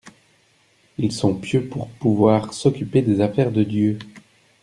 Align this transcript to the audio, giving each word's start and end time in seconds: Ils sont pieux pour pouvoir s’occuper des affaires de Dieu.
Ils 0.97 1.11
sont 1.11 1.35
pieux 1.35 1.67
pour 1.67 1.87
pouvoir 1.87 2.55
s’occuper 2.55 3.03
des 3.03 3.21
affaires 3.21 3.51
de 3.51 3.61
Dieu. 3.63 3.99